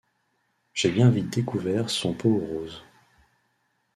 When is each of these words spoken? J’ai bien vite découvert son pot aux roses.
J’ai 0.73 0.89
bien 0.89 1.11
vite 1.11 1.29
découvert 1.31 1.91
son 1.91 2.15
pot 2.15 2.29
aux 2.37 2.43
roses. 2.47 2.81